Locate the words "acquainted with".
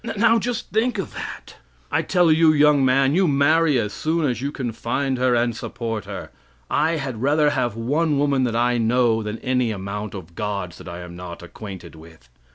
11.43-12.29